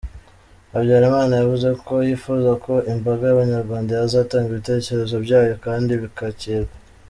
[0.73, 6.73] Habyarimana yavuze ko yifuza ko imbaga y’Abanyarwanda yazatanga ibitekerezo byayo kandi bikakirwa.